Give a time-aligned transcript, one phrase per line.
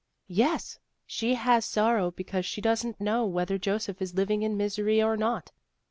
[0.27, 5.15] "Yes, she has sorrow, because she doesn't know whether Joseph is living in misery or
[5.15, 5.51] not."